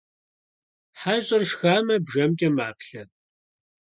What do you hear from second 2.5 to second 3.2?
маплъэ